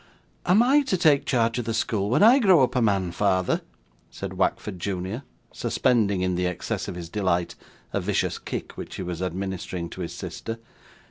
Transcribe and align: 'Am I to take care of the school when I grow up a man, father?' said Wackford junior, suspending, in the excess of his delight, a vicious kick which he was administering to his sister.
'Am 0.47 0.63
I 0.63 0.81
to 0.81 0.97
take 0.97 1.27
care 1.27 1.41
of 1.55 1.63
the 1.63 1.75
school 1.75 2.09
when 2.09 2.23
I 2.23 2.39
grow 2.39 2.63
up 2.63 2.75
a 2.75 2.81
man, 2.81 3.11
father?' 3.11 3.61
said 4.09 4.33
Wackford 4.33 4.79
junior, 4.79 5.21
suspending, 5.53 6.21
in 6.21 6.33
the 6.33 6.47
excess 6.47 6.87
of 6.87 6.95
his 6.95 7.07
delight, 7.07 7.53
a 7.93 8.01
vicious 8.01 8.39
kick 8.39 8.71
which 8.75 8.95
he 8.95 9.03
was 9.03 9.21
administering 9.21 9.91
to 9.91 10.01
his 10.01 10.15
sister. 10.15 10.57